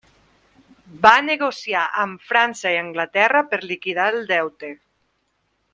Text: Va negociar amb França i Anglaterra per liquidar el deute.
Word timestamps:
Va 1.05 1.11
negociar 1.25 1.83
amb 2.05 2.25
França 2.31 2.73
i 2.77 2.79
Anglaterra 2.85 3.47
per 3.53 3.61
liquidar 3.73 4.09
el 4.15 4.21
deute. 4.37 4.75